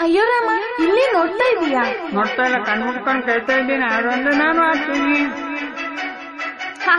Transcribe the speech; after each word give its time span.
ಅಯ್ಯೋ 0.00 0.22
ರಾಮ 0.30 0.50
ಇಲ್ಲಿ 0.84 1.04
ನೋಡ್ತಾ 1.14 1.46
ಇದೀಯಾ? 1.52 1.82
ನೋಡ್ತಾ 2.14 2.42
ಇಲ್ಲ 2.44 2.58
ಕಣ್ಮುಟ್ಕೊಂಡು 2.64 3.22
ಕೇಳ್ತಾ 3.26 3.54
ಇದ್ದೀನಿ 3.60 3.86
ಅದೊಂದು 3.90 4.30
ನಾನು 4.38 4.60
ಹಾಕ್ತೀನಿ 4.62 5.16
ಹಾ 6.86 6.96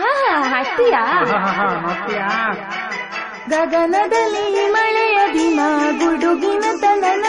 ಹಾಕ್ತೀಯಾ? 0.52 1.02
ನೋಡ್ತೀಯಾ? 1.82 2.28
ಗಗನದಲ್ಲಿ 3.48 4.44
ಮಳೆಯ 4.76 5.20
ದಿನ 5.34 5.60
ಗುಡುಗಿನ 6.02 6.66
ತನನ 6.84 7.26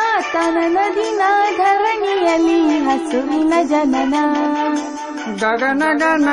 ಆ 0.00 0.10
ತನನ 0.32 0.78
ದಿನ 0.96 1.22
ಧರಣಿಯಲ್ಲಿ 1.58 2.58
ಹಸುವಿನ 2.86 3.54
ಜನನ. 3.72 4.14
ಗಗನ 5.42 5.82
ಗನ 6.00 6.28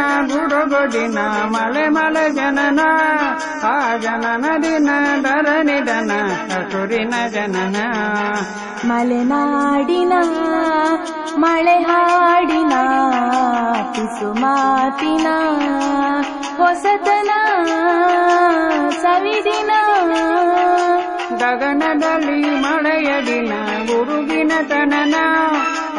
ಮಲೆ 1.54 1.86
ಮಲೆ 1.96 2.26
ಜನನ 2.38 2.82
ಆ 3.64 3.76
ಜನನ 4.04 4.46
ದಿನ 4.64 4.90
ಧರಣಿ 5.22 5.78
ದನ 5.88 6.12
ಹಸುರಿನ 6.52 7.14
ಜನನ. 7.34 7.78
ಮಲೆನಾಡಿನ 8.86 10.14
ಮಳೆ 11.38 11.78
ಹಾಡಿನ 11.80 12.74
ಪಿಸು 13.94 14.30
ಮಾತಿನ 14.42 15.28
ಹೊಸತನ 16.60 17.32
ಸವಿದಿನ. 19.02 19.72
ಗಗನದಲ್ಲಿ 21.42 22.40
ಮಳೆಯ 22.64 23.10
ದಿನ 23.26 23.54
ಗುರುಗಿನ 23.90 24.52
ತನನ 24.70 25.16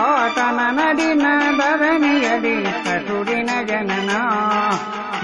ಆತನನ 0.05 0.81
ದಿನ 0.99 1.25
ಧರಣಿಯದಿ 1.59 2.55
ಹಸುರಿನ 2.85 3.51
ಜನನ 3.69 4.11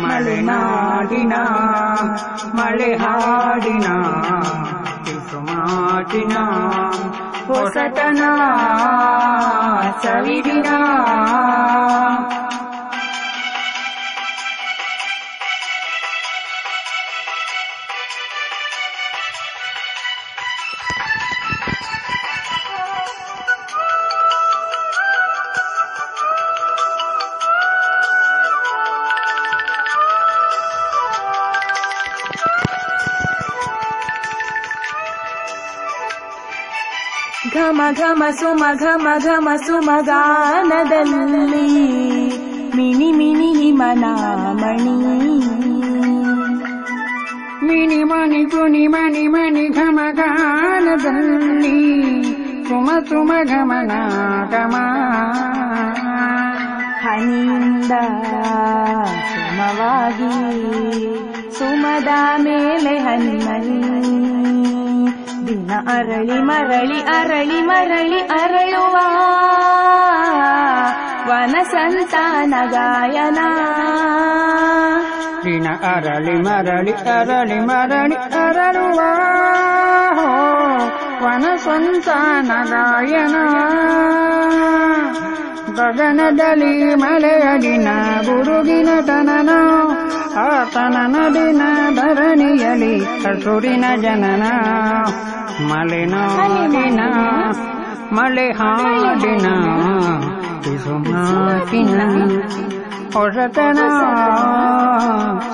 ಮಲೆನಾಡಿನ 0.03 1.33
ಮಳೆ 2.59 2.91
ಹಾಡಿನ 3.03 3.87
ಪಿಸುಮಾಟಿನ 5.05 6.35
ಹೊಸತನ 7.47 8.21
ಸವಿದಿನ 10.03 10.69
ಘಮ 37.53 37.79
ಘಮ 37.99 38.23
ಸುಮ 38.39 38.63
ಘಮ 38.83 39.05
ಘಮ 39.25 39.47
ಸುಮ 39.65 39.89
ಗಾನದಲ್ಲಿ 40.09 41.65
ಮಿನಿ 42.77 43.09
ಮಿನಿ 43.17 43.49
ಹಿಮನಾಮಣಿ 43.57 44.95
ಮಿನಿ 47.67 47.99
ಮನಿ 48.11 48.41
ಕುನಿ 48.53 48.83
ಮನಿ 48.93 49.25
ಮನಿ 49.35 49.65
ಘಮ 49.79 49.99
ಗಾನದಲ್ಲಿ 50.19 51.77
ಸುಮ 52.69 52.89
ಸುಮ 53.09 53.31
ಗಮನ 53.51 53.91
ಗಮ 54.53 54.75
ಹನಿಯಿಂದ 57.03 57.93
ಸುಮವಾಗಿ 59.31 60.33
ಸುಮದ 61.57 62.09
ಮೇಲೆ 62.45 62.95
ಹನಿ 63.07 63.35
ಮನಿ 63.47 63.79
ದಿನ 65.48 65.70
ಅರಳಿ 65.86 66.42
ಮರಳಿ 66.42 67.00
ಅರಳಿ 67.00 67.60
ಮರಳಿ 67.62 68.20
ಅರಳುವ 68.20 68.96
ವನ 71.28 71.54
ಸಂತಾನ 71.62 72.54
ಗಾಯನ. 72.70 73.38
ದಿನ 75.44 75.66
ಅರಳಿ 75.96 76.42
ಮರಳಿ 76.42 76.92
ಅರಳಿ 76.92 77.58
ಮರಳಿ 77.60 78.14
ಅರಳುವ 78.14 79.00
ವನ 81.24 81.54
ಸಂತಾನ 81.56 82.50
ಗಾಯನ. 82.70 83.36
ಗಗನದಲ್ಲಿ 85.76 86.94
ಮಳೆಯ 86.94 87.58
ದಿನ 87.62 87.88
ಗುರುಗಿನ 88.26 88.88
ತನನ, 89.00 89.50
ಆತನ 90.38 91.16
ದಿನ 91.34 91.62
ಧರಣಿಯಲಿ 91.94 93.07
ಹಸುರಿನ 93.23 93.85
ಜನನ 94.03 94.45
ಮಲೆನಾಡಿನ 95.69 97.01
ಮಳೆ 98.13 98.47
ಹಾಡಿನ 98.59 99.47
ಪಿಸುಮಾಟಿನ 100.63 101.99
ಹೊಸತನ 103.15 103.79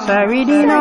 ಸವಿದಿನ 0.06 0.74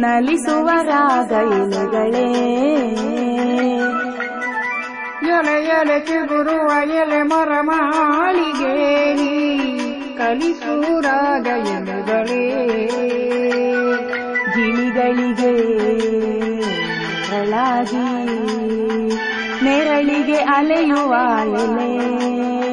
ನಲಿಸುವ 0.00 0.70
ರಾಗ 0.82 1.32
ಎಲೆಗಳೇ. 1.32 2.32
ಎಲೆ 5.26 5.64
ಎಲೆ 5.64 6.00
ಚಿಗುರುವ 6.00 6.90
ಎಲೆ 6.90 7.22
ಮರ 7.22 7.60
ಮಾಳಿಗೇರಿ 7.60 9.34
ರಾಗ 11.00 11.46
ಎಲೆಗಳೇ. 11.46 12.76
ಗಿಳಿಗಳಿಗೆ 14.54 15.54
ನೆರಳಿಗೆ 19.64 20.36
ಅಲೆಯುವ 20.36 21.14
ಎಲೆ. 21.58 22.63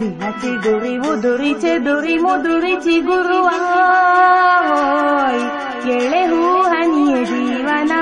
ದಿನ 0.00 0.22
ಚಿಗುರಿ 0.40 0.94
ಉದುರಿ 1.08 1.52
ಚೆದುರಿ 1.60 2.14
ಮುದುರಿ 2.18 2.74
ಚಿಗುರುವ 2.84 3.48
ಹೋಯ್ 4.68 5.42
ಎಳೆ 5.96 6.22
ಹೂ 6.26 6.40
ಹನಿಯ 6.64 7.14
ಜೀವನ 7.24 7.92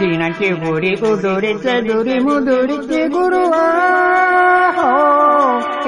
ದಿನಕ್ಕೆ 0.00 0.50
ಗುರಿ 0.62 0.92
ಉದುರಿ 1.02 1.52
ಚದುರಿ 1.64 2.18
ಮುದುರಿ 2.18 2.78
ಚಿಗುರುವ 2.88 3.54
ಹೋ 4.78 4.90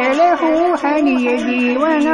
ಎಲೆ 0.05 0.31
ಹೂ 0.41 0.51
ಹನಿಯ 0.75 1.29
ಜೀವನ 1.39 2.09